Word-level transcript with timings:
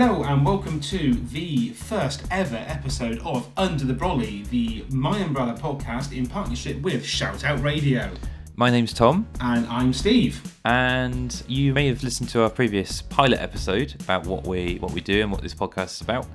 Hello 0.00 0.22
and 0.22 0.46
welcome 0.46 0.78
to 0.82 1.12
the 1.14 1.70
first 1.70 2.22
ever 2.30 2.64
episode 2.68 3.18
of 3.24 3.50
Under 3.56 3.84
the 3.84 3.92
Brolly, 3.92 4.48
the 4.48 4.84
My 4.94 5.18
Umbrella 5.18 5.54
podcast 5.54 6.16
in 6.16 6.24
partnership 6.24 6.80
with 6.82 7.04
Shout 7.04 7.42
Out 7.42 7.60
Radio. 7.64 8.08
My 8.54 8.70
name's 8.70 8.92
Thom, 8.92 9.26
And 9.40 9.66
I'm 9.66 9.92
Steve. 9.92 10.40
and 10.64 11.42
you 11.48 11.74
may 11.74 11.88
have 11.88 12.04
listened 12.04 12.28
to 12.28 12.42
our 12.42 12.48
previous 12.48 13.02
pilot 13.02 13.40
episode 13.40 13.96
about 14.00 14.24
what 14.24 14.46
we 14.46 14.76
what 14.76 14.92
we 14.92 15.00
do 15.00 15.20
and 15.20 15.32
what 15.32 15.42
this 15.42 15.52
podcast 15.52 15.96
is 15.96 16.00
about. 16.02 16.26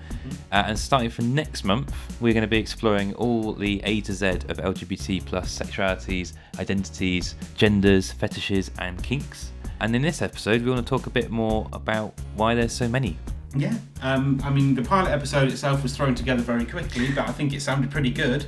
Uh, 0.51 0.63
and 0.67 0.77
starting 0.77 1.09
from 1.09 1.33
next 1.33 1.63
month, 1.63 1.95
we're 2.19 2.33
going 2.33 2.41
to 2.41 2.49
be 2.49 2.59
exploring 2.59 3.13
all 3.13 3.53
the 3.53 3.79
A 3.85 4.01
to 4.01 4.11
Z 4.11 4.27
of 4.49 4.57
LGBT 4.57 5.25
plus 5.25 5.57
sexualities, 5.57 6.33
identities, 6.59 7.35
genders, 7.55 8.11
fetishes, 8.11 8.71
and 8.79 9.01
kinks. 9.01 9.51
And 9.79 9.95
in 9.95 10.01
this 10.01 10.21
episode, 10.21 10.63
we 10.63 10.69
want 10.69 10.85
to 10.85 10.89
talk 10.89 11.07
a 11.07 11.09
bit 11.09 11.31
more 11.31 11.69
about 11.71 12.13
why 12.35 12.55
there's 12.55 12.73
so 12.73 12.89
many. 12.89 13.17
Yeah, 13.55 13.75
um, 14.01 14.41
I 14.43 14.49
mean, 14.49 14.73
the 14.73 14.81
pilot 14.81 15.11
episode 15.11 15.51
itself 15.51 15.83
was 15.83 15.95
thrown 15.95 16.15
together 16.15 16.41
very 16.41 16.65
quickly, 16.65 17.11
but 17.11 17.29
I 17.29 17.31
think 17.31 17.53
it 17.53 17.61
sounded 17.61 17.91
pretty 17.91 18.09
good. 18.09 18.45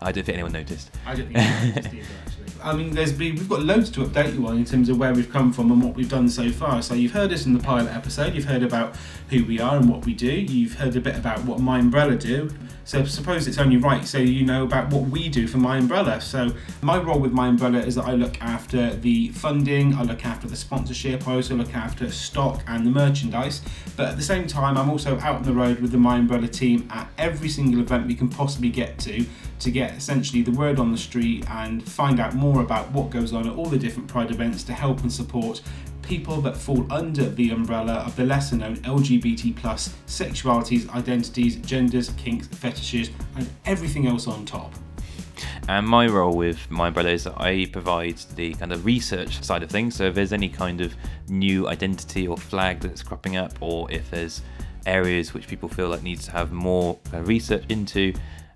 I 0.00 0.12
don't 0.12 0.24
think 0.24 0.34
anyone 0.34 0.52
noticed. 0.52 0.90
I 1.04 1.14
don't 1.14 1.26
think 1.26 1.38
it 1.38 1.74
noticed 1.74 1.94
either. 1.94 2.06
I 2.62 2.74
mean, 2.74 2.90
there's 2.90 3.12
been, 3.12 3.36
we've 3.36 3.48
got 3.48 3.62
loads 3.62 3.90
to 3.90 4.00
update 4.00 4.34
you 4.34 4.46
on 4.46 4.56
in 4.56 4.64
terms 4.64 4.88
of 4.88 4.98
where 4.98 5.14
we've 5.14 5.30
come 5.30 5.52
from 5.52 5.70
and 5.70 5.82
what 5.82 5.94
we've 5.94 6.08
done 6.08 6.28
so 6.28 6.50
far. 6.50 6.82
So 6.82 6.94
you've 6.94 7.12
heard 7.12 7.32
us 7.32 7.46
in 7.46 7.54
the 7.54 7.60
pilot 7.60 7.90
episode. 7.94 8.34
You've 8.34 8.44
heard 8.44 8.62
about 8.62 8.96
who 9.30 9.44
we 9.44 9.60
are 9.60 9.76
and 9.76 9.88
what 9.88 10.04
we 10.04 10.14
do. 10.14 10.30
You've 10.30 10.74
heard 10.74 10.96
a 10.96 11.00
bit 11.00 11.16
about 11.16 11.44
what 11.44 11.60
My 11.60 11.78
Umbrella 11.78 12.16
do. 12.16 12.50
So 12.84 13.04
suppose 13.04 13.46
it's 13.46 13.58
only 13.58 13.76
right 13.76 14.04
so 14.04 14.18
you 14.18 14.44
know 14.44 14.64
about 14.64 14.92
what 14.92 15.04
we 15.04 15.28
do 15.28 15.46
for 15.46 15.58
My 15.58 15.78
Umbrella. 15.78 16.20
So 16.20 16.52
my 16.82 16.98
role 16.98 17.20
with 17.20 17.32
My 17.32 17.48
Umbrella 17.48 17.78
is 17.78 17.94
that 17.94 18.06
I 18.06 18.12
look 18.12 18.40
after 18.42 18.94
the 18.96 19.28
funding, 19.28 19.94
I 19.94 20.02
look 20.02 20.24
after 20.24 20.48
the 20.48 20.56
sponsorship, 20.56 21.28
I 21.28 21.34
also 21.34 21.54
look 21.54 21.74
after 21.74 22.10
stock 22.10 22.62
and 22.66 22.84
the 22.84 22.90
merchandise. 22.90 23.62
But 23.96 24.08
at 24.08 24.16
the 24.16 24.22
same 24.22 24.46
time, 24.46 24.76
I'm 24.76 24.90
also 24.90 25.18
out 25.20 25.36
on 25.36 25.42
the 25.44 25.52
road 25.52 25.80
with 25.80 25.92
the 25.92 25.98
My 25.98 26.18
Umbrella 26.18 26.48
team 26.48 26.88
at 26.90 27.08
every 27.16 27.48
single 27.48 27.80
event 27.80 28.06
we 28.06 28.14
can 28.14 28.28
possibly 28.28 28.70
get 28.70 28.98
to 29.00 29.24
to 29.60 29.70
get 29.70 29.92
essentially 29.94 30.42
the 30.42 30.50
word 30.50 30.78
on 30.78 30.90
the 30.90 30.98
street 30.98 31.48
and 31.50 31.86
find 31.86 32.18
out 32.18 32.34
more 32.34 32.62
about 32.62 32.90
what 32.92 33.10
goes 33.10 33.32
on 33.32 33.46
at 33.46 33.54
all 33.54 33.66
the 33.66 33.78
different 33.78 34.08
Pride 34.08 34.30
events 34.30 34.64
to 34.64 34.72
help 34.72 35.00
and 35.00 35.12
support 35.12 35.62
people 36.02 36.40
that 36.40 36.56
fall 36.56 36.84
under 36.92 37.28
the 37.28 37.50
umbrella 37.50 37.94
of 37.94 38.16
the 38.16 38.24
lesser 38.24 38.56
known 38.56 38.76
LGBT 38.78 39.54
plus 39.54 39.94
sexualities, 40.06 40.88
identities, 40.90 41.56
genders, 41.56 42.10
kinks, 42.16 42.48
fetishes, 42.48 43.10
and 43.36 43.48
everything 43.64 44.08
else 44.08 44.26
on 44.26 44.44
top. 44.44 44.74
And 45.68 45.86
my 45.86 46.06
role 46.06 46.36
with 46.36 46.70
My 46.70 46.88
Umbrella 46.88 47.10
is 47.10 47.24
that 47.24 47.40
I 47.40 47.66
provide 47.66 48.18
the 48.34 48.54
kind 48.54 48.72
of 48.72 48.84
research 48.84 49.42
side 49.42 49.62
of 49.62 49.70
things. 49.70 49.94
So 49.94 50.06
if 50.06 50.14
there's 50.14 50.32
any 50.32 50.48
kind 50.48 50.80
of 50.80 50.94
new 51.28 51.68
identity 51.68 52.26
or 52.26 52.36
flag 52.36 52.80
that's 52.80 53.02
cropping 53.02 53.36
up, 53.36 53.52
or 53.60 53.90
if 53.90 54.10
there's 54.10 54.42
areas 54.86 55.32
which 55.32 55.46
people 55.46 55.68
feel 55.68 55.88
like 55.88 56.02
needs 56.02 56.24
to 56.24 56.32
have 56.32 56.50
more 56.50 56.98
research 57.12 57.64
into, 57.68 58.12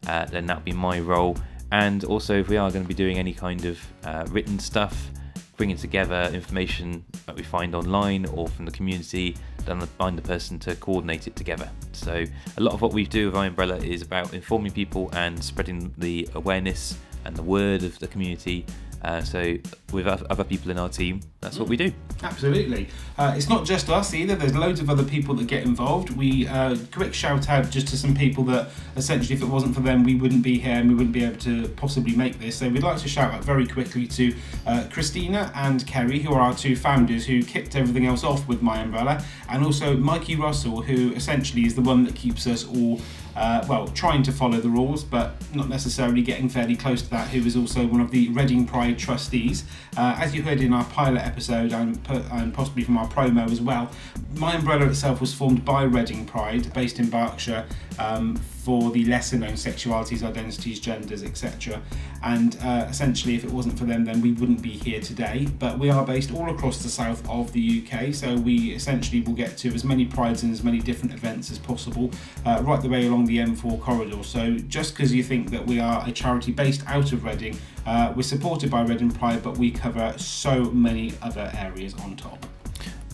uh, 0.07 0.25
then 0.27 0.47
that'll 0.47 0.63
be 0.63 0.73
my 0.73 1.01
role. 1.01 1.37
And 1.73 2.05
also, 2.05 2.39
if 2.39 2.49
we 2.49 2.57
are 2.57 2.71
going 2.71 2.85
to 2.85 2.89
be 2.89 2.95
doing 2.95 3.19
any 3.19 3.33
kind 3.33 3.65
of 3.65 3.81
uh, 4.05 4.27
written 4.29 4.59
stuff, 4.59 5.11
bringing 5.57 5.77
together 5.77 6.31
information 6.33 7.05
that 7.27 7.37
we 7.37 7.43
find 7.43 7.75
online 7.75 8.27
or 8.27 8.49
from 8.49 8.65
the 8.65 8.71
community, 8.71 9.37
then 9.65 9.81
find 9.81 10.19
the 10.19 10.23
person 10.23 10.59
to 10.59 10.75
coordinate 10.77 11.27
it 11.27 11.37
together. 11.37 11.71
So 11.93 12.25
a 12.57 12.61
lot 12.61 12.75
of 12.75 12.83
what 12.83 12.93
we 12.93 13.07
do 13.07 13.27
with 13.27 13.35
My 13.35 13.47
Umbrella 13.47 13.77
is 13.77 14.03
about 14.03 14.35
informing 14.35 14.73
people 14.73 15.11
and 15.13 15.43
spreading 15.43 15.95
the 15.99 16.29
awareness 16.35 16.97
and 17.25 17.35
the 17.37 17.43
word 17.43 17.83
of 17.83 17.99
the 17.99 18.07
community. 18.07 18.67
Uh, 19.03 19.23
so 19.23 19.57
with 19.93 20.07
other 20.07 20.45
people 20.45 20.71
in 20.71 20.79
our 20.79 20.89
team, 20.89 21.21
that's 21.41 21.59
what 21.59 21.69
we 21.69 21.77
do. 21.77 21.93
Absolutely. 22.23 22.89
Uh, 23.19 23.35
it's 23.37 23.49
not 23.49 23.65
just 23.65 23.91
us 23.91 24.15
either. 24.15 24.35
There's 24.35 24.55
loads 24.57 24.81
of 24.81 24.89
other 24.89 25.05
people 25.05 25.35
that 25.37 25.47
get 25.47 25.63
involved. 25.65 26.11
We 26.11 26.49
uh, 26.49 26.77
quick 26.93 27.15
shout 27.15 27.49
out 27.49 27.71
just 27.71 27.89
to 27.89 27.97
some 27.97 28.15
people 28.15 28.45
that 28.45 28.71
essentially, 28.97 29.35
if 29.35 29.43
it 29.43 29.49
wasn't 29.49 29.75
for 29.75 29.83
them, 29.83 30.05
we 30.05 30.15
wouldn't 30.15 30.43
be 30.43 30.59
here 30.59 30.77
and 30.77 30.89
we 30.89 30.95
wouldn't 30.95 31.13
be 31.13 31.25
able 31.25 31.39
to 31.41 31.69
possibly 31.71 32.17
make 32.17 32.39
this. 32.39 32.57
So 32.57 32.69
we'd 32.69 32.83
like 32.83 32.99
to 32.99 33.09
shout 33.09 33.33
out 33.33 33.45
very 33.45 33.67
quickly 33.67 34.07
to 34.09 34.35
uh, 34.67 34.87
Christina 34.91 35.53
and 35.55 35.87
Kerry, 35.87 36.21
who 36.21 36.33
are 36.33 36.41
our 36.41 36.55
two 36.55 36.77
founders 36.77 37.27
who 37.27 37.43
kicked 37.43 37.77
everything 37.77 38.07
else 38.07 38.25
off 38.25 38.49
with 38.49 38.63
My 38.63 38.81
Umbrella, 38.81 39.23
and 39.49 39.65
also 39.65 39.97
Mikey 39.97 40.37
Russell, 40.37 40.83
who 40.83 41.13
essentially 41.13 41.67
is 41.67 41.75
the 41.75 41.83
one 41.83 42.05
that 42.05 42.15
keeps 42.15 42.47
us 42.47 42.67
all. 42.67 43.01
Uh, 43.37 43.65
well, 43.69 43.89
trying 43.89 44.23
to 44.23 44.33
follow 44.33 44.59
the 44.59 44.69
rules, 44.69 45.03
but 45.03 45.35
not 45.55 45.69
necessarily 45.69 46.23
getting 46.23 46.49
fairly 46.49 46.77
close 46.77 47.03
to 47.03 47.11
that. 47.11 47.29
Who 47.29 47.41
is 47.41 47.57
also 47.57 47.87
one 47.87 48.01
of 48.01 48.11
the 48.11 48.29
Reading 48.29 48.67
Pride 48.67 48.99
trustees. 48.99 49.65
Uh, 49.97 50.17
as 50.19 50.35
you 50.35 50.43
heard 50.43 50.61
in 50.61 50.73
our 50.73 50.85
pilot 50.85 51.21
episode 51.21 51.73
and, 51.73 51.99
and 52.09 52.53
possibly 52.53 52.85
from 52.85 52.97
our 52.97 53.09
promo 53.09 53.51
as 53.51 53.61
well, 53.61 53.91
My 54.37 54.57
Umbrella 54.57 54.87
itself 54.87 55.21
was 55.21 55.33
formed 55.33 55.65
by 55.65 55.85
Reading 55.85 56.27
Pride, 56.27 56.73
based 56.75 56.99
in 56.99 57.09
Berkshire, 57.09 57.65
um, 58.01 58.35
for 58.37 58.91
the 58.91 59.05
lesser 59.05 59.37
known 59.37 59.53
sexualities, 59.53 60.25
identities, 60.25 60.81
genders, 60.81 61.23
etc. 61.23 61.81
And 62.23 62.57
uh, 62.63 62.87
essentially, 62.89 63.37
if 63.37 63.45
it 63.45 63.51
wasn't 63.51 63.79
for 63.79 63.85
them, 63.85 64.05
then 64.05 64.21
we 64.21 64.33
wouldn't 64.33 64.61
be 64.61 64.71
here 64.71 65.01
today. 65.01 65.47
But 65.59 65.79
we 65.79 65.89
are 65.89 66.05
based 66.05 66.33
all 66.33 66.51
across 66.51 66.83
the 66.83 66.89
south 66.89 67.29
of 67.29 67.53
the 67.53 67.85
UK, 67.87 68.13
so 68.13 68.35
we 68.35 68.73
essentially 68.73 69.21
will 69.21 69.35
get 69.35 69.57
to 69.59 69.69
as 69.69 69.85
many 69.85 70.05
prides 70.05 70.43
and 70.43 70.53
as 70.53 70.65
many 70.65 70.81
different 70.81 71.15
events 71.15 71.53
as 71.53 71.59
possible, 71.59 72.11
uh, 72.45 72.61
right 72.65 72.83
the 72.83 72.89
way 72.89 73.07
along 73.07 73.24
the 73.25 73.39
M4 73.39 73.81
corridor. 73.81 74.23
So 74.23 74.57
just 74.57 74.95
because 74.95 75.15
you 75.15 75.23
think 75.23 75.51
that 75.51 75.67
we 75.67 75.81
are 75.81 76.07
a 76.07 76.13
charity 76.13 76.53
based 76.53 76.83
out 76.87 77.13
of 77.13 77.25
Reading, 77.25 77.59
uh, 77.87 78.13
we're 78.15 78.23
supported 78.23 78.71
by 78.71 78.83
Reading 78.83 79.11
Pride, 79.11 79.43
but 79.43 79.59
we 79.59 79.71
cover 79.71 80.15
so 80.17 80.65
many 80.65 81.13
other 81.23 81.51
areas 81.55 81.95
on 81.95 82.17
top. 82.17 82.47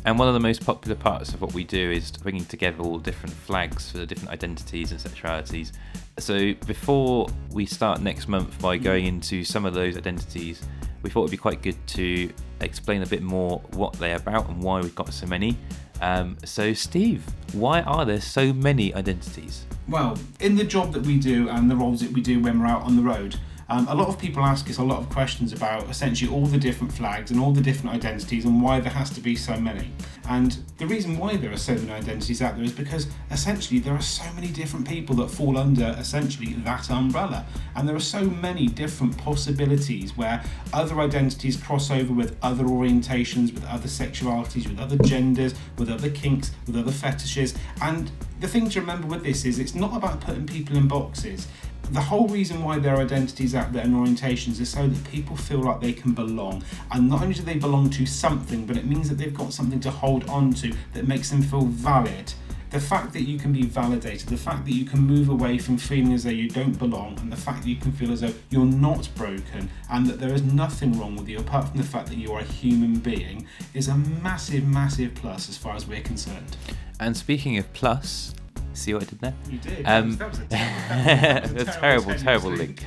And 0.06 0.18
one 0.18 0.28
of 0.28 0.34
the 0.34 0.40
most 0.40 0.64
popular 0.64 0.96
parts 0.96 1.34
of 1.34 1.42
what 1.42 1.52
we 1.52 1.62
do 1.62 1.90
is 1.90 2.10
bringing 2.10 2.46
together 2.46 2.82
all 2.82 2.98
different 2.98 3.34
flags 3.34 3.90
for 3.90 3.98
the 3.98 4.06
different 4.06 4.30
identities 4.30 4.92
and 4.92 5.00
sexualities. 5.00 5.72
So 6.18 6.54
before 6.66 7.28
we 7.50 7.66
start 7.66 8.00
next 8.00 8.26
month 8.26 8.60
by 8.60 8.78
going 8.78 9.06
into 9.06 9.44
some 9.44 9.66
of 9.66 9.74
those 9.74 9.98
identities, 9.98 10.62
we 11.02 11.10
thought 11.10 11.22
it'd 11.22 11.30
be 11.30 11.36
quite 11.36 11.62
good 11.62 11.76
to 11.88 12.32
explain 12.60 13.02
a 13.02 13.06
bit 13.06 13.22
more 13.22 13.60
what 13.72 13.92
they're 13.94 14.16
about 14.16 14.48
and 14.48 14.62
why 14.62 14.80
we've 14.80 14.94
got 14.94 15.12
so 15.12 15.26
many. 15.26 15.56
Um, 16.00 16.38
so, 16.44 16.72
Steve, 16.72 17.24
why 17.52 17.82
are 17.82 18.04
there 18.04 18.20
so 18.20 18.52
many 18.52 18.94
identities? 18.94 19.66
Well, 19.88 20.18
in 20.38 20.56
the 20.56 20.64
job 20.64 20.92
that 20.92 21.04
we 21.04 21.18
do 21.18 21.48
and 21.48 21.70
the 21.70 21.76
roles 21.76 22.00
that 22.00 22.12
we 22.12 22.20
do 22.20 22.40
when 22.40 22.60
we're 22.60 22.66
out 22.66 22.82
on 22.82 22.96
the 22.96 23.02
road, 23.02 23.36
um, 23.70 23.86
a 23.88 23.94
lot 23.94 24.08
of 24.08 24.18
people 24.18 24.42
ask 24.42 24.68
us 24.68 24.78
a 24.78 24.82
lot 24.82 24.98
of 24.98 25.08
questions 25.10 25.52
about 25.52 25.88
essentially 25.88 26.30
all 26.30 26.44
the 26.44 26.58
different 26.58 26.92
flags 26.92 27.30
and 27.30 27.38
all 27.38 27.52
the 27.52 27.60
different 27.60 27.94
identities 27.94 28.44
and 28.44 28.60
why 28.60 28.80
there 28.80 28.92
has 28.92 29.10
to 29.10 29.20
be 29.20 29.36
so 29.36 29.56
many. 29.60 29.92
And 30.28 30.58
the 30.78 30.88
reason 30.88 31.16
why 31.16 31.36
there 31.36 31.52
are 31.52 31.56
so 31.56 31.74
many 31.74 31.92
identities 31.92 32.42
out 32.42 32.56
there 32.56 32.64
is 32.64 32.72
because 32.72 33.06
essentially 33.30 33.78
there 33.78 33.94
are 33.94 34.02
so 34.02 34.24
many 34.34 34.48
different 34.48 34.88
people 34.88 35.14
that 35.16 35.30
fall 35.30 35.56
under 35.56 35.94
essentially 35.98 36.54
that 36.54 36.90
umbrella. 36.90 37.46
And 37.76 37.88
there 37.88 37.94
are 37.94 38.00
so 38.00 38.24
many 38.24 38.66
different 38.66 39.16
possibilities 39.16 40.16
where 40.16 40.42
other 40.72 40.98
identities 41.00 41.56
cross 41.56 41.92
over 41.92 42.12
with 42.12 42.36
other 42.42 42.64
orientations, 42.64 43.54
with 43.54 43.64
other 43.66 43.88
sexualities, 43.88 44.68
with 44.68 44.80
other 44.80 44.98
genders, 44.98 45.54
with 45.78 45.90
other 45.90 46.10
kinks, 46.10 46.50
with 46.66 46.76
other 46.76 46.92
fetishes. 46.92 47.54
And 47.80 48.10
the 48.40 48.48
thing 48.48 48.68
to 48.70 48.80
remember 48.80 49.06
with 49.06 49.22
this 49.22 49.44
is 49.44 49.60
it's 49.60 49.76
not 49.76 49.96
about 49.96 50.20
putting 50.20 50.46
people 50.46 50.76
in 50.76 50.88
boxes 50.88 51.46
the 51.92 52.00
whole 52.00 52.28
reason 52.28 52.62
why 52.62 52.78
there 52.78 52.94
are 52.94 53.00
identities 53.00 53.54
out 53.54 53.72
there 53.72 53.82
and 53.82 53.94
orientations 53.94 54.60
is 54.60 54.68
so 54.68 54.86
that 54.86 55.04
people 55.10 55.36
feel 55.36 55.58
like 55.58 55.80
they 55.80 55.92
can 55.92 56.12
belong. 56.12 56.62
And 56.92 57.08
not 57.08 57.22
only 57.22 57.34
do 57.34 57.42
they 57.42 57.56
belong 57.56 57.90
to 57.90 58.06
something, 58.06 58.64
but 58.64 58.76
it 58.76 58.86
means 58.86 59.08
that 59.08 59.16
they've 59.16 59.34
got 59.34 59.52
something 59.52 59.80
to 59.80 59.90
hold 59.90 60.28
on 60.28 60.52
to 60.54 60.72
that 60.94 61.08
makes 61.08 61.30
them 61.30 61.42
feel 61.42 61.62
valid. 61.62 62.32
The 62.70 62.78
fact 62.78 63.12
that 63.14 63.22
you 63.22 63.36
can 63.36 63.52
be 63.52 63.64
validated, 63.64 64.28
the 64.28 64.36
fact 64.36 64.64
that 64.66 64.72
you 64.72 64.84
can 64.84 65.00
move 65.00 65.28
away 65.28 65.58
from 65.58 65.76
feeling 65.76 66.12
as 66.12 66.22
though 66.22 66.30
you 66.30 66.48
don't 66.48 66.78
belong, 66.78 67.18
and 67.18 67.32
the 67.32 67.36
fact 67.36 67.62
that 67.62 67.68
you 67.68 67.74
can 67.74 67.90
feel 67.90 68.12
as 68.12 68.20
though 68.20 68.32
you're 68.50 68.64
not 68.64 69.08
broken 69.16 69.68
and 69.90 70.06
that 70.06 70.20
there 70.20 70.32
is 70.32 70.44
nothing 70.44 70.96
wrong 70.96 71.16
with 71.16 71.28
you 71.28 71.38
apart 71.40 71.68
from 71.68 71.78
the 71.78 71.86
fact 71.86 72.06
that 72.06 72.16
you 72.16 72.32
are 72.32 72.40
a 72.40 72.44
human 72.44 73.00
being 73.00 73.44
is 73.74 73.88
a 73.88 73.96
massive, 73.96 74.64
massive 74.64 75.16
plus 75.16 75.48
as 75.48 75.56
far 75.56 75.74
as 75.74 75.88
we're 75.88 76.00
concerned. 76.00 76.56
And 77.00 77.16
speaking 77.16 77.58
of 77.58 77.72
plus, 77.72 78.34
see 78.72 78.94
what 78.94 79.02
I 79.02 79.06
did 79.06 79.18
there? 79.20 79.34
You 79.48 79.58
did. 79.58 79.86
Um, 79.86 80.16
that 80.16 80.30
was 80.30 80.38
a 80.38 80.44
terrible, 80.48 80.98
that 81.44 81.52
was 81.54 81.62
a 81.62 81.80
terrible, 81.80 82.14
terrible 82.14 82.50
link. 82.50 82.84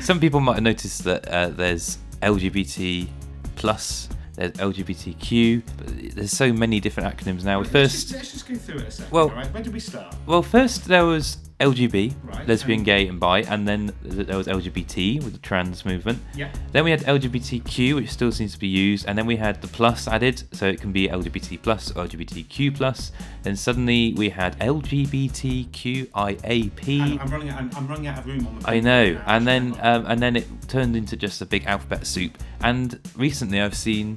Some 0.00 0.20
people 0.20 0.40
might 0.40 0.54
have 0.54 0.62
noticed 0.62 1.04
that 1.04 1.26
uh, 1.28 1.48
there's 1.48 1.98
LGBT 2.22 3.08
plus, 3.56 4.08
there's 4.34 4.52
LGBTQ. 4.52 5.62
But 5.78 6.14
there's 6.16 6.32
so 6.32 6.52
many 6.52 6.80
different 6.80 7.16
acronyms 7.16 7.44
now. 7.44 7.58
Let's 7.58 7.70
First, 7.70 7.94
just, 8.08 8.12
let's 8.14 8.32
just 8.32 8.48
go 8.48 8.54
through 8.54 8.76
it 8.80 8.88
a 8.88 8.90
second. 8.90 9.12
Well- 9.12 9.30
right? 9.30 9.52
Where 9.52 9.62
did 9.62 9.72
we 9.72 9.80
start? 9.80 10.14
well, 10.26 10.42
first 10.42 10.84
there 10.86 11.04
was 11.04 11.38
LGB, 11.58 12.14
Right, 12.24 12.46
lesbian, 12.46 12.80
and- 12.80 12.84
gay, 12.86 13.08
and 13.08 13.18
bi, 13.18 13.40
and 13.42 13.66
then 13.66 13.90
there 14.02 14.36
was 14.36 14.46
LGBT 14.46 15.24
with 15.24 15.32
the 15.32 15.38
trans 15.38 15.86
movement. 15.86 16.18
Yeah. 16.34 16.50
Then 16.72 16.84
we 16.84 16.90
had 16.90 17.00
LGBTQ, 17.06 17.94
which 17.94 18.10
still 18.10 18.30
seems 18.30 18.52
to 18.52 18.58
be 18.58 18.68
used, 18.68 19.06
and 19.08 19.16
then 19.16 19.24
we 19.24 19.36
had 19.36 19.62
the 19.62 19.68
plus 19.68 20.06
added, 20.06 20.42
so 20.52 20.66
it 20.66 20.82
can 20.82 20.92
be 20.92 21.08
LGBT 21.08 21.56
plus 21.62 21.90
or 21.92 22.04
LGBTQ 22.04 22.76
plus. 22.76 23.10
Then 23.42 23.56
suddenly 23.56 24.12
we 24.18 24.28
had 24.28 24.58
LGBTQIAP. 24.58 27.00
I'm, 27.00 27.18
I'm 27.20 27.28
running. 27.30 27.48
Out, 27.50 27.58
I'm, 27.58 27.70
I'm 27.76 27.86
running 27.86 28.06
out 28.06 28.18
of 28.18 28.26
room 28.26 28.46
on 28.46 28.58
the. 28.58 28.68
I 28.68 28.80
know, 28.80 29.12
now, 29.14 29.22
and 29.26 29.46
then 29.46 29.76
um, 29.80 30.06
and 30.06 30.20
then 30.20 30.36
it 30.36 30.46
turned 30.68 30.96
into 30.96 31.16
just 31.16 31.40
a 31.40 31.46
big 31.46 31.64
alphabet 31.66 32.06
soup. 32.06 32.36
And 32.62 32.98
recently, 33.16 33.60
I've 33.60 33.76
seen 33.76 34.16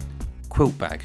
quilt 0.50 0.78
bag. 0.78 1.04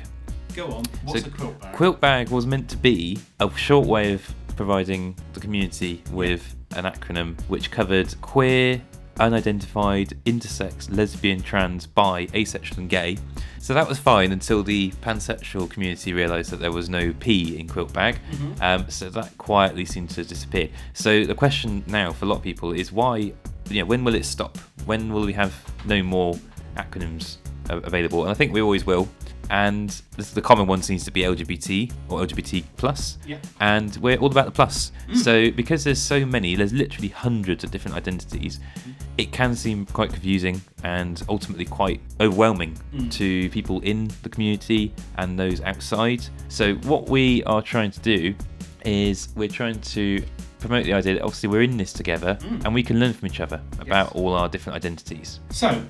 Go 0.55 0.67
on. 0.69 0.85
What's 1.05 1.23
So, 1.23 1.29
a 1.29 1.31
quilt 1.31 1.61
bag? 1.61 1.75
Quilt 1.77 2.01
bag 2.01 2.29
was 2.31 2.47
meant 2.47 2.69
to 2.71 2.77
be 2.77 3.19
a 3.41 3.51
short 3.57 3.87
way 3.87 4.13
of 4.15 4.35
providing 4.57 5.17
the 5.33 5.41
community 5.41 6.03
with 6.13 6.55
an 6.77 6.85
acronym 6.85 7.41
which 7.49 7.71
covered 7.71 8.15
queer, 8.21 8.81
unidentified, 9.21 10.13
intersex, 10.25 10.95
lesbian, 10.95 11.41
trans, 11.41 11.87
bi, 11.87 12.27
asexual, 12.35 12.81
and 12.81 12.91
gay. 12.91 13.17
So 13.59 13.73
that 13.73 13.89
was 13.89 13.99
fine 13.99 14.33
until 14.33 14.63
the 14.63 14.91
pansexual 15.03 15.71
community 15.71 16.13
realised 16.13 16.51
that 16.51 16.61
there 16.61 16.73
was 16.73 16.89
no 16.89 17.15
P 17.21 17.59
in 17.59 17.69
quilt 17.69 17.93
bag. 17.93 18.19
Um, 18.61 18.91
so 18.91 19.09
that 19.11 19.37
quietly 19.39 19.85
seemed 19.85 20.11
to 20.11 20.25
disappear. 20.25 20.69
So 20.93 21.25
the 21.25 21.35
question 21.35 21.85
now 21.87 22.13
for 22.13 22.25
a 22.25 22.29
lot 22.29 22.37
of 22.37 22.43
people 22.43 22.73
is 22.73 22.93
why, 22.93 23.33
you 23.71 23.81
know, 23.81 23.85
when 23.85 24.05
will 24.05 24.15
it 24.15 24.25
stop? 24.25 24.59
When 24.85 25.13
will 25.13 25.25
we 25.25 25.33
have 25.33 25.55
no 25.87 26.03
more 26.03 26.35
acronyms 26.77 27.39
available? 27.71 28.23
And 28.23 28.31
I 28.31 28.35
think 28.35 28.53
we 28.53 28.61
always 28.61 28.85
will. 28.85 29.09
And 29.51 29.91
this, 30.17 30.31
the 30.33 30.43
common 30.43 30.67
one 30.67 30.83
seems 30.83 31.05
to 31.05 31.11
be 31.11 31.23
LGBT 31.23 31.93
or 32.09 32.21
LGBT 32.21 32.65
plus 32.77 33.19
Yeah. 33.27 33.39
and 33.61 33.97
we're 33.97 34.17
all 34.17 34.31
about 34.31 34.47
the 34.47 34.53
plus. 34.53 34.93
Mm. 35.09 35.17
So 35.17 35.51
because 35.51 35.85
there's 35.85 36.01
so 36.01 36.25
many, 36.25 36.55
there's 36.55 36.73
literally 36.73 37.09
hundreds 37.09 37.65
of 37.65 37.71
different 37.71 37.97
identities. 37.97 38.59
Mm. 38.59 38.93
It 39.19 39.33
can 39.33 39.55
seem 39.55 39.87
quite 39.87 40.11
confusing 40.11 40.61
and 40.83 41.23
ultimately 41.29 41.65
quite 41.65 42.01
overwhelming 42.21 42.77
mm. 42.93 43.11
to 43.13 43.49
people 43.51 43.81
in 43.81 44.11
the 44.23 44.29
community 44.29 44.93
and 45.19 45.39
those 45.39 45.61
outside. 45.61 46.25
So 46.49 46.75
what 46.77 47.09
we 47.09 47.43
are 47.45 47.63
trying 47.63 47.91
to 47.93 48.01
do 48.01 48.35
is 48.85 49.29
we're 49.37 49.49
trying 49.49 49.81
to 49.81 50.23
promote 50.59 50.85
the 50.85 50.95
idea 50.95 51.15
that 51.15 51.23
obviously 51.23 51.49
we're 51.49 51.63
in 51.63 51.77
this 51.77 51.93
together 51.93 52.39
and 52.65 52.73
we 52.73 52.83
can 52.83 52.99
learn 52.99 53.13
from 53.13 53.27
each 53.27 53.41
other 53.41 53.61
about 53.81 54.15
all 54.15 54.33
our 54.35 54.49
different 54.49 54.77
identities. 54.77 55.41
So, 55.51 55.83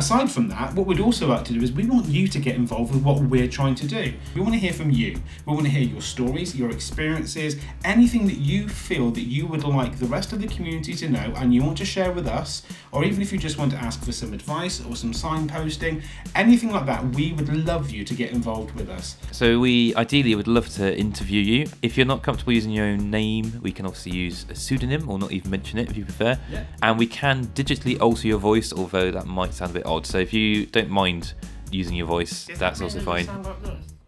aside 0.00 0.30
from 0.30 0.48
that, 0.48 0.72
what 0.74 0.86
we'd 0.86 0.98
also 0.98 1.26
like 1.26 1.44
to 1.44 1.52
do 1.52 1.62
is 1.62 1.72
we 1.72 1.84
want 1.84 2.06
you 2.06 2.26
to 2.26 2.38
get 2.38 2.56
involved 2.56 2.94
with 2.94 3.02
what 3.02 3.20
we're 3.20 3.46
trying 3.46 3.74
to 3.74 3.86
do. 3.86 4.14
We 4.34 4.40
want 4.40 4.54
to 4.54 4.58
hear 4.58 4.72
from 4.72 4.90
you. 4.90 5.20
We 5.44 5.52
want 5.52 5.66
to 5.66 5.70
hear 5.70 5.86
your 5.86 6.00
stories, 6.00 6.56
your 6.56 6.70
experiences, 6.70 7.56
anything 7.84 8.26
that 8.26 8.38
you 8.38 8.66
feel 8.66 9.10
that 9.10 9.26
you 9.26 9.46
would 9.46 9.62
like 9.62 9.98
the 9.98 10.06
rest 10.06 10.32
of 10.32 10.40
the 10.40 10.48
community 10.48 10.94
to 10.94 11.08
know 11.10 11.34
and 11.36 11.52
you 11.52 11.62
want 11.62 11.76
to 11.78 11.84
share 11.84 12.12
with 12.12 12.26
us, 12.26 12.62
or 12.92 13.04
even 13.04 13.20
if 13.20 13.30
you 13.30 13.38
just 13.38 13.58
want 13.58 13.72
to 13.72 13.76
ask 13.76 14.02
for 14.02 14.12
some 14.12 14.32
advice 14.32 14.82
or 14.82 14.96
some 14.96 15.12
signposting, 15.12 16.02
anything 16.34 16.72
like 16.72 16.86
that, 16.86 17.04
we 17.14 17.34
would 17.34 17.54
love 17.66 17.90
you 17.90 18.02
to 18.02 18.14
get 18.14 18.32
involved 18.32 18.74
with 18.74 18.88
us. 18.88 19.16
So 19.32 19.60
we 19.60 19.94
ideally 19.96 20.34
would 20.34 20.48
love 20.48 20.70
to 20.76 20.98
interview 20.98 21.42
you. 21.42 21.66
If 21.82 21.98
you're 21.98 22.06
not 22.06 22.22
comfortable 22.22 22.54
using 22.54 22.72
your 22.72 22.86
own 22.86 23.10
name, 23.10 23.60
we 23.60 23.70
can 23.70 23.84
obviously 23.84 24.12
use 24.12 24.46
a 24.48 24.54
pseudonym 24.54 25.10
or 25.10 25.18
not 25.18 25.30
even 25.30 25.50
mention 25.50 25.78
it 25.78 25.90
if 25.90 25.96
you 25.98 26.04
prefer. 26.04 26.38
Yeah. 26.50 26.64
And 26.82 26.98
we 26.98 27.06
can 27.06 27.48
digitally 27.48 28.00
alter 28.00 28.26
your 28.26 28.38
voice, 28.38 28.72
although 28.72 29.10
that 29.10 29.26
might 29.26 29.52
sound 29.52 29.72
a 29.72 29.74
bit 29.74 29.86
odd. 29.90 30.06
So 30.06 30.18
if 30.18 30.32
you 30.32 30.66
don't 30.66 30.90
mind 30.90 31.34
using 31.70 31.94
your 31.94 32.06
voice, 32.06 32.48
that's 32.56 32.80
also 32.80 33.00
fine. 33.00 33.28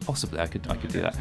Possibly, 0.00 0.40
I 0.40 0.46
could 0.46 0.66
I 0.68 0.76
could 0.76 0.90
do 0.90 1.00
that. 1.00 1.16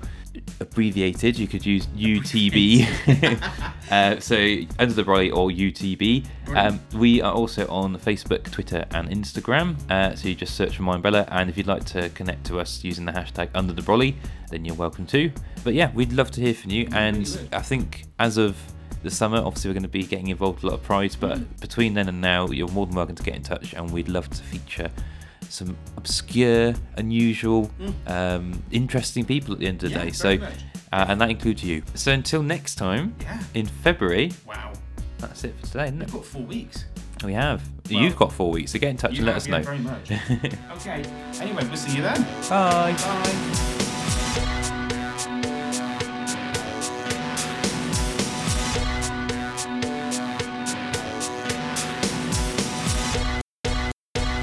abbreviated 0.61 1.39
you 1.39 1.47
could 1.47 1.65
use 1.65 1.87
UTB 1.97 2.87
uh, 3.91 4.21
so 4.21 4.37
under 4.79 4.93
the 4.93 5.03
brolly 5.03 5.33
or 5.33 5.49
UTB 5.49 6.27
um, 6.55 6.79
we 6.95 7.23
are 7.23 7.33
also 7.33 7.67
on 7.69 7.97
Facebook 7.99 8.51
Twitter 8.51 8.85
and 8.91 9.09
Instagram. 9.09 9.77
Uh, 9.91 10.15
so 10.15 10.29
you 10.29 10.35
just 10.35 10.55
search 10.55 10.77
for 10.77 10.83
my 10.83 10.97
umbrella 10.97 11.27
and 11.31 11.49
if 11.49 11.57
you'd 11.57 11.67
like 11.67 11.85
to 11.85 12.11
connect 12.11 12.45
to 12.45 12.61
us 12.61 12.85
using 12.85 13.05
the 13.05 13.13
hashtag 13.13 13.49
under 13.55 13.73
the 13.73 13.83
brolly 13.83 14.15
then 14.51 14.65
you're 14.65 14.75
welcome 14.75 15.07
to. 15.07 15.33
But 15.63 15.75
yeah 15.75 15.91
we'd 15.95 16.13
love 16.13 16.31
to 16.33 16.41
hear 16.41 16.55
from 16.55 16.73
you 16.73 16.89
and 16.93 17.49
I 17.53 17.63
think 17.63 18.05
as 18.19 18.37
of 18.37 18.57
the 19.05 19.11
summer. 19.11 19.39
Obviously, 19.39 19.71
we're 19.71 19.75
going 19.75 19.83
to 19.85 19.89
be 19.89 20.05
getting 20.05 20.29
involved 20.29 20.57
with 20.63 20.65
a 20.65 20.67
lot 20.69 20.81
of 20.81 20.83
prides, 20.83 21.15
but 21.17 21.39
Mm. 21.39 21.61
between 21.61 21.95
then 21.95 22.09
and 22.09 22.21
now, 22.21 22.49
you're 22.49 22.69
more 22.69 22.87
than 22.87 22.95
welcome 22.97 23.15
to 23.15 23.23
get 23.23 23.35
in 23.37 23.43
touch, 23.43 23.73
and 23.75 23.91
we'd 23.91 24.09
love 24.09 24.29
to 24.31 24.43
feature 24.43 24.91
some 25.49 25.77
obscure, 25.97 26.75
unusual, 26.97 27.71
um, 28.07 28.63
interesting 28.73 29.25
people 29.25 29.53
at 29.55 29.61
the 29.61 29.67
end 29.67 29.83
of 29.85 29.91
the 29.91 29.97
Mm. 29.97 29.99
Yeah, 29.99 30.05
day. 30.07 30.11
So, 30.11 30.31
uh, 30.93 31.05
and 31.09 31.21
that 31.21 31.31
includes 31.31 31.63
you. 31.63 31.83
So 31.95 32.13
until 32.13 32.43
next 32.43 32.75
time, 32.77 33.15
Yeah. 33.21 33.39
in 33.55 33.67
February, 33.67 34.33
Wow. 34.47 34.73
that's 35.19 35.45
it 35.45 35.55
for 35.61 35.67
today, 35.67 35.85
isn't 35.85 35.99
We've 36.01 36.09
it? 36.09 36.13
got 36.13 36.25
four 36.25 36.43
weeks. 36.43 36.85
We 37.25 37.33
have. 37.35 37.63
Well, 37.91 38.03
You've 38.03 38.17
got 38.17 38.33
four 38.33 38.51
weeks, 38.51 38.73
so 38.73 38.79
get 38.79 38.91
in 38.91 38.97
touch 38.97 39.17
and 39.19 39.27
let 39.27 39.37
us 39.37 39.47
know. 39.47 39.63
very 39.63 39.79
much. 39.79 40.11
okay. 40.77 41.03
Anyway, 41.41 41.65
we'll 41.65 41.77
see 41.77 41.97
you 41.97 42.03
then. 42.03 42.23
Bye. 42.49 42.93
Bye. 42.99 43.74